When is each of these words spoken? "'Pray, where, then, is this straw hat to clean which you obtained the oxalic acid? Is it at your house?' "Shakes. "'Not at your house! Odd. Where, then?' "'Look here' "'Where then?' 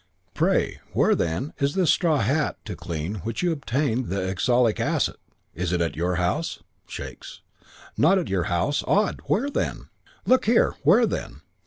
"'Pray, 0.33 0.79
where, 0.93 1.13
then, 1.13 1.53
is 1.59 1.75
this 1.75 1.91
straw 1.91 2.17
hat 2.21 2.57
to 2.65 2.75
clean 2.75 3.17
which 3.17 3.43
you 3.43 3.51
obtained 3.51 4.07
the 4.07 4.27
oxalic 4.31 4.79
acid? 4.79 5.17
Is 5.53 5.71
it 5.71 5.79
at 5.79 5.95
your 5.95 6.15
house?' 6.15 6.57
"Shakes. 6.87 7.41
"'Not 7.97 8.17
at 8.17 8.27
your 8.27 8.45
house! 8.45 8.83
Odd. 8.87 9.19
Where, 9.27 9.47
then?' 9.51 9.89
"'Look 10.25 10.45
here' 10.47 10.73
"'Where 10.83 11.05
then?' 11.05 11.41